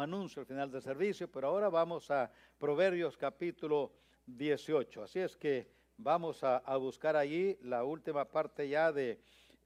[0.00, 3.92] unos anuncios al final del servicio, pero ahora vamos a Proverbios capítulo
[4.26, 5.02] 18.
[5.02, 9.20] Así es que vamos a, buscar allí la última parte ya de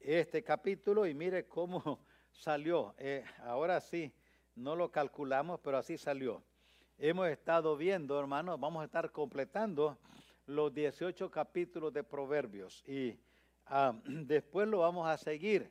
[0.00, 2.00] este capítulo y mire cómo
[2.32, 2.94] salió.
[2.98, 4.12] Eh, ahora sí,
[4.54, 6.42] no lo calculamos, pero así salió.
[6.98, 9.96] Hemos estado viendo, hermanos, vamos a estar completando
[10.46, 13.18] los 18 capítulos de Proverbios y
[13.66, 15.70] ah, después lo vamos a seguir.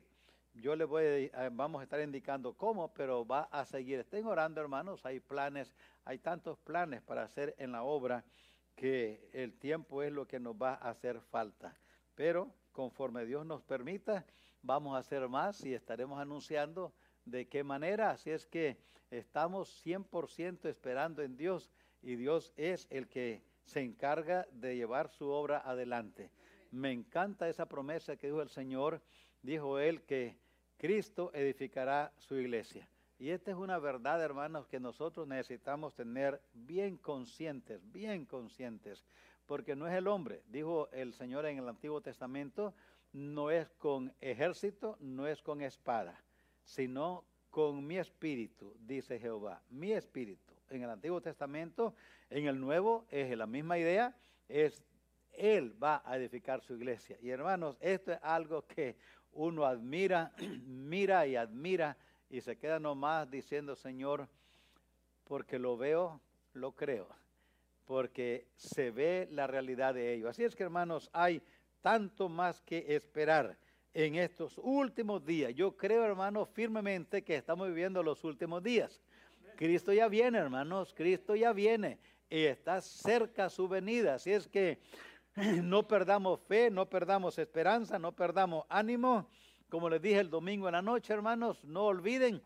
[0.60, 4.00] Yo le voy a, vamos a estar indicando cómo, pero va a seguir.
[4.00, 5.72] Estén orando, hermanos, hay planes,
[6.04, 8.24] hay tantos planes para hacer en la obra
[8.74, 11.76] que el tiempo es lo que nos va a hacer falta.
[12.16, 14.26] Pero conforme Dios nos permita,
[14.62, 16.92] vamos a hacer más y estaremos anunciando
[17.24, 18.10] de qué manera.
[18.10, 18.78] Así es que
[19.10, 21.70] estamos 100% esperando en Dios
[22.02, 26.32] y Dios es el que se encarga de llevar su obra adelante.
[26.72, 29.00] Me encanta esa promesa que dijo el Señor.
[29.40, 30.36] Dijo él que
[30.78, 32.88] Cristo edificará su iglesia.
[33.18, 39.04] Y esta es una verdad, hermanos, que nosotros necesitamos tener bien conscientes, bien conscientes,
[39.46, 42.74] porque no es el hombre, dijo el Señor en el Antiguo Testamento,
[43.12, 46.22] no es con ejército, no es con espada,
[46.62, 50.54] sino con mi espíritu, dice Jehová, mi espíritu.
[50.70, 51.94] En el Antiguo Testamento,
[52.30, 54.14] en el Nuevo es la misma idea,
[54.48, 54.84] es
[55.32, 57.16] Él va a edificar su iglesia.
[57.20, 58.96] Y hermanos, esto es algo que
[59.32, 60.32] uno admira,
[60.66, 61.96] mira y admira
[62.30, 64.28] y se queda nomás diciendo, Señor,
[65.24, 66.20] porque lo veo,
[66.54, 67.08] lo creo,
[67.84, 70.28] porque se ve la realidad de ello.
[70.28, 71.42] Así es que hermanos, hay
[71.80, 73.56] tanto más que esperar
[73.94, 75.54] en estos últimos días.
[75.54, 79.02] Yo creo, hermanos, firmemente que estamos viviendo los últimos días.
[79.56, 81.98] Cristo ya viene, hermanos, Cristo ya viene
[82.30, 84.14] y está cerca su venida.
[84.14, 84.78] Así es que
[85.62, 89.28] no perdamos fe, no perdamos esperanza, no perdamos ánimo.
[89.68, 92.42] Como les dije el domingo en la noche, hermanos, no olviden,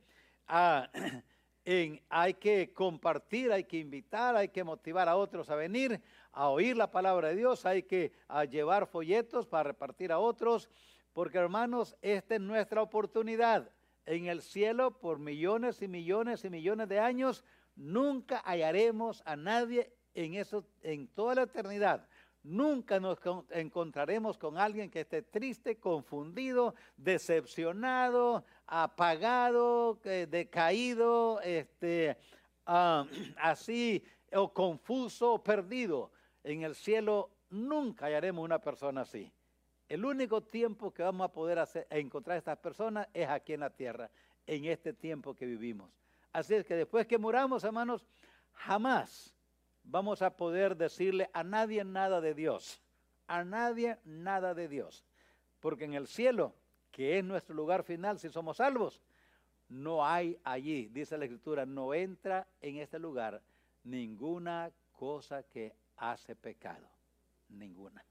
[0.47, 0.91] ah,
[2.11, 6.77] hay que compartir, hay que invitar, hay que motivar a otros a venir, a oír
[6.77, 8.13] la palabra de Dios, hay que
[8.51, 10.69] llevar folletos para repartir a otros,
[11.15, 13.71] porque hermanos, esta es nuestra oportunidad.
[14.05, 17.45] En el cielo, por millones y millones y millones de años,
[17.77, 22.07] nunca hallaremos a nadie en eso, en toda la eternidad
[22.45, 23.19] Nunca nos
[23.51, 32.17] encontraremos con alguien que esté triste, confundido, decepcionado, apagado, decaído, este,
[33.37, 34.03] así,
[34.33, 36.11] o confuso, o perdido.
[36.43, 39.33] En el cielo nunca hallaremos una persona así.
[39.89, 43.61] El único tiempo que vamos a poder hacer, encontrar a estas personas es aquí en
[43.61, 44.11] la tierra,
[44.47, 45.93] en este tiempo que vivimos.
[46.33, 48.05] Así es que después que muramos, hermanos,
[48.53, 49.33] jamás
[49.85, 52.83] vamos a poder decirle a nadie nada de Dios.
[53.27, 55.05] A nadie nada de Dios.
[55.61, 56.55] Porque en el cielo,
[56.91, 59.01] que es nuestro lugar final si somos salvos,
[59.69, 63.43] no hay allí, dice la escritura, no entra en este lugar
[63.85, 66.89] ninguna cosa que hace pecado.
[67.49, 68.05] Ninguna.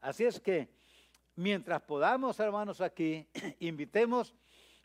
[0.00, 0.68] Así es que
[1.36, 3.28] mientras podamos, hermanos, aquí,
[3.60, 4.34] invitemos,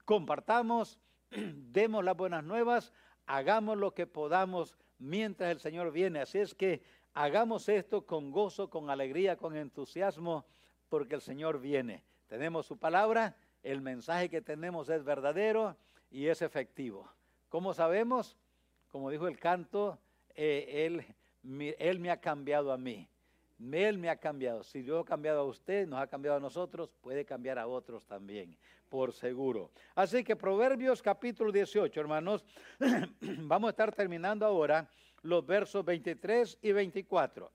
[0.06, 1.00] compartamos,
[1.32, 2.94] demos las buenas nuevas,
[3.26, 6.20] hagamos lo que podamos mientras el Señor viene.
[6.20, 6.82] Así es que
[7.14, 10.46] hagamos esto con gozo, con alegría, con entusiasmo,
[10.90, 12.04] porque el Señor viene.
[12.28, 15.78] Tenemos su palabra, el mensaje que tenemos es verdadero
[16.10, 17.10] y es efectivo.
[17.50, 18.38] ¿Cómo sabemos?
[18.88, 20.00] Como dijo el canto,
[20.36, 23.10] eh, él, él me ha cambiado a mí.
[23.60, 24.64] Él me ha cambiado.
[24.64, 28.06] Si yo he cambiado a usted, nos ha cambiado a nosotros, puede cambiar a otros
[28.06, 28.56] también,
[28.90, 29.72] por seguro.
[29.96, 32.46] Así que Proverbios capítulo 18, hermanos,
[33.22, 34.90] vamos a estar terminando ahora
[35.24, 37.52] los versos 23 y 24.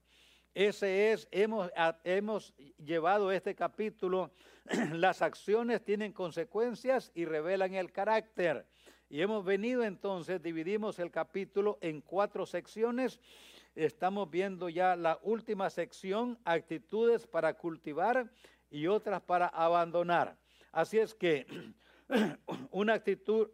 [0.55, 1.71] Ese es, hemos,
[2.05, 4.33] hemos llevado este capítulo,
[4.93, 8.67] las acciones tienen consecuencias y revelan el carácter.
[9.09, 13.21] Y hemos venido entonces, dividimos el capítulo en cuatro secciones
[13.75, 18.31] estamos viendo ya la última sección, actitudes para cultivar
[18.71, 20.37] y otras para abandonar.
[20.71, 21.47] Así es que
[22.71, 23.51] una actitud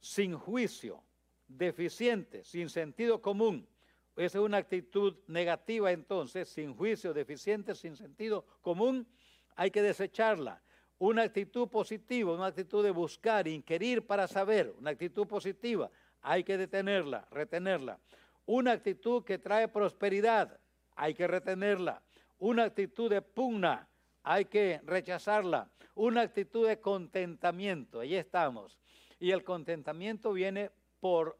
[0.00, 1.02] sin juicio,
[1.48, 3.68] deficiente, sin sentido común,
[4.16, 9.06] esa es una actitud negativa entonces, sin juicio, deficiente, sin sentido común,
[9.54, 10.62] hay que desecharla.
[10.98, 15.90] Una actitud positiva, una actitud de buscar, inquirir para saber, una actitud positiva,
[16.22, 18.00] hay que detenerla, retenerla.
[18.46, 20.58] Una actitud que trae prosperidad,
[20.94, 22.02] hay que retenerla.
[22.38, 23.88] Una actitud de pugna,
[24.22, 25.68] hay que rechazarla.
[25.94, 28.78] Una actitud de contentamiento, ahí estamos.
[29.18, 30.70] Y el contentamiento viene
[31.00, 31.38] por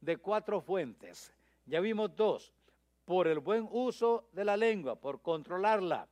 [0.00, 1.32] de cuatro fuentes.
[1.66, 2.52] Ya vimos dos.
[3.04, 6.08] Por el buen uso de la lengua, por controlarla.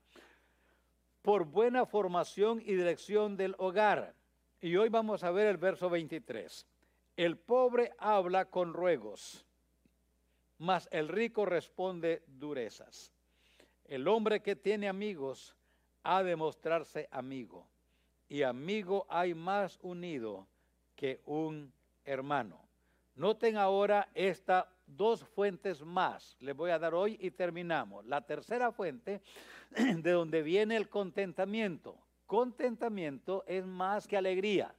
[1.22, 4.14] Por buena formación y dirección del hogar.
[4.60, 6.66] Y hoy vamos a ver el verso 23.
[7.16, 9.46] el pobre habla con ruegos,
[10.58, 13.12] mas el rico responde durezas.
[13.84, 15.54] El hombre que tiene amigos
[16.02, 17.66] ha de mostrarse amigo,
[18.28, 20.46] y amigo hay más unido
[20.94, 21.72] que un
[22.04, 22.60] hermano.
[23.14, 28.04] Noten ahora estas dos fuentes más, les voy a dar hoy y terminamos.
[28.06, 29.20] La tercera fuente,
[29.70, 31.98] de donde viene el contentamiento.
[32.26, 34.74] Contentamiento es más que alegría,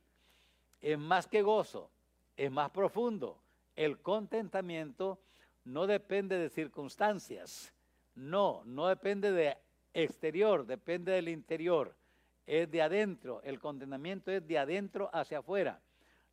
[0.81, 1.89] es más que gozo,
[2.35, 3.41] es más profundo.
[3.75, 5.19] El contentamiento
[5.67, 7.73] no depende de circunstancias,
[8.15, 9.57] no, no depende de
[9.93, 11.93] exterior, depende del interior,
[12.45, 13.41] es de adentro.
[13.43, 15.81] El contentamiento es de adentro hacia afuera.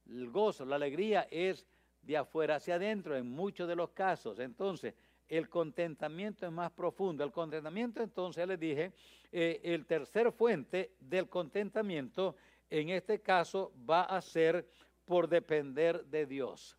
[0.06, 1.66] El gozo, la alegría es
[2.00, 4.38] de afuera hacia adentro en muchos de los casos.
[4.38, 4.94] Entonces,
[5.28, 7.24] el contentamiento es más profundo.
[7.24, 8.92] El contentamiento, entonces, les dije,
[9.32, 12.36] eh, el tercer fuente del contentamiento,
[12.70, 14.68] en este caso, va a ser
[15.04, 16.78] por depender de Dios.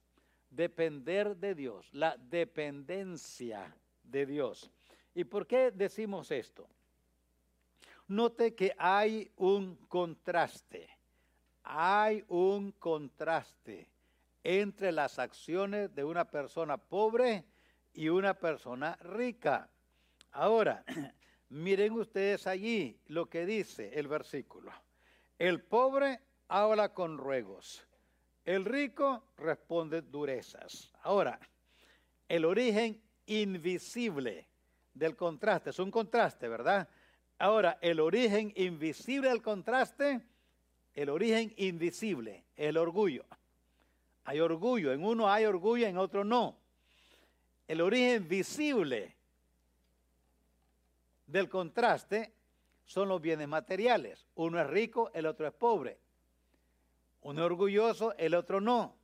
[0.50, 4.72] Depender de Dios, la dependencia de Dios.
[5.14, 6.68] ¿Y por qué decimos esto?
[8.08, 10.88] Note que hay un contraste,
[11.64, 13.90] hay un contraste
[14.44, 17.46] entre las acciones de una persona pobre
[17.94, 19.70] y una persona rica.
[20.32, 20.84] Ahora,
[21.50, 24.72] miren ustedes allí lo que dice el versículo.
[25.40, 27.88] El pobre habla con ruegos,
[28.46, 30.92] el rico responde durezas.
[31.02, 31.40] Ahora,
[32.30, 34.48] el origen invisible
[34.94, 36.88] del contraste, es un contraste, ¿verdad?
[37.40, 40.22] Ahora, el origen invisible del contraste,
[40.94, 43.26] el origen invisible, el orgullo.
[44.24, 46.58] Hay orgullo, en uno hay orgullo, en otro no.
[47.68, 49.16] El origen visible
[51.28, 52.32] del contraste
[52.86, 54.28] son los bienes materiales.
[54.36, 55.98] Uno es rico, el otro es pobre.
[57.26, 58.96] Uno es orgulloso, el otro no.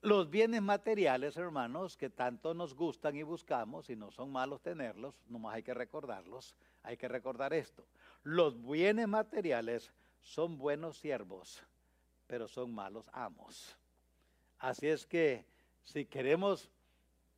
[0.00, 5.14] Los bienes materiales, hermanos, que tanto nos gustan y buscamos, y no son malos tenerlos,
[5.26, 7.86] nomás hay que recordarlos, hay que recordar esto.
[8.22, 9.90] Los bienes materiales
[10.22, 11.62] son buenos siervos
[12.26, 13.76] pero son malos amos.
[14.58, 15.44] Así es que
[15.84, 16.70] si queremos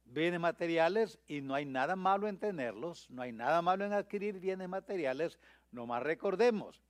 [0.05, 4.39] bienes materiales y no hay nada malo en tenerlos, no hay nada malo en adquirir
[4.39, 5.39] bienes materiales,
[5.73, 6.81] nomás recordemos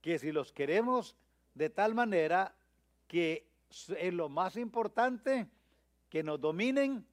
[0.00, 1.16] que si los queremos
[1.54, 2.54] de tal manera
[3.08, 3.46] que
[3.98, 5.46] es lo más importante
[6.08, 7.06] que nos dominen,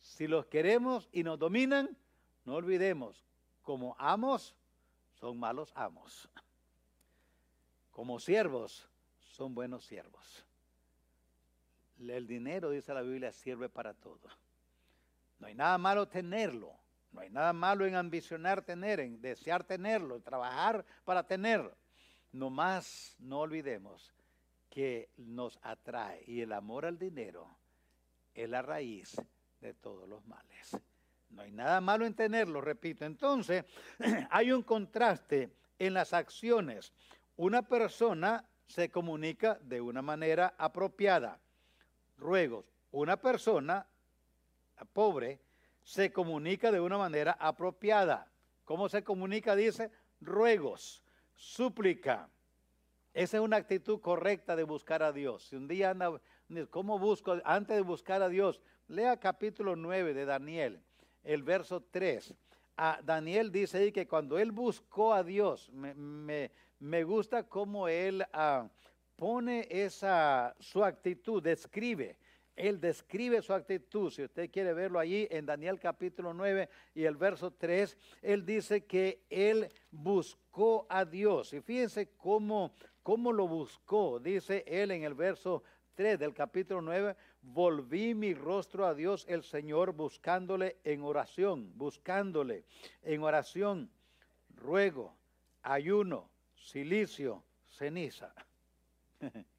[0.00, 1.96] si los queremos y nos dominan,
[2.44, 3.24] no olvidemos,
[3.62, 4.54] como amos,
[5.14, 6.28] son malos amos.
[7.90, 8.88] Como siervos,
[9.20, 10.44] son buenos siervos.
[11.98, 14.28] El dinero, dice la Biblia, sirve para todo.
[15.38, 16.76] No hay nada malo tenerlo.
[17.14, 21.74] No hay nada malo en ambicionar tener, en desear tenerlo, en trabajar para tenerlo.
[22.50, 24.12] Más no olvidemos
[24.68, 27.56] que nos atrae y el amor al dinero
[28.34, 29.14] es la raíz
[29.60, 30.76] de todos los males.
[31.30, 33.04] No hay nada malo en tenerlo, repito.
[33.04, 33.64] Entonces,
[34.30, 36.92] hay un contraste en las acciones.
[37.36, 41.40] Una persona se comunica de una manera apropiada.
[42.16, 42.66] Ruegos.
[42.90, 43.86] Una persona
[44.92, 45.40] pobre
[45.82, 48.30] se comunica de una manera apropiada.
[48.64, 49.54] ¿Cómo se comunica?
[49.54, 49.90] Dice
[50.20, 51.03] ruegos,
[51.34, 52.28] súplica.
[53.12, 55.44] Esa es una actitud correcta de buscar a Dios.
[55.44, 56.20] Si un día anda,
[56.70, 57.36] ¿cómo busco?
[57.44, 60.80] Antes de buscar a Dios, lea capítulo 9 de Daniel,
[61.22, 62.34] el verso 3.
[62.76, 66.50] A Daniel dice ahí que cuando él buscó a Dios, me,
[66.80, 68.68] me gusta cómo él ah,
[69.16, 72.18] pone esa, su actitud, describe.
[72.56, 74.10] Él describe su actitud.
[74.10, 78.84] Si usted quiere verlo allí en Daniel capítulo 9 y el verso 3, él dice
[78.84, 81.52] que él buscó a Dios.
[81.52, 84.20] Y fíjense cómo, cómo lo buscó.
[84.20, 85.62] Dice él en el verso
[85.94, 92.64] 3 del capítulo 9, volví mi rostro a Dios el Señor buscándole en oración, buscándole
[93.02, 93.90] en oración,
[94.56, 95.14] ruego,
[95.62, 98.34] ayuno, silicio, ceniza.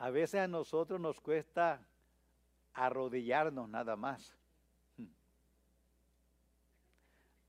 [0.00, 1.78] a veces a nosotros nos cuesta
[2.72, 4.34] arrodillarnos nada más.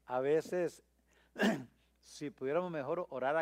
[0.06, 0.84] A veces,
[2.02, 3.38] si pudiéramos mejor orar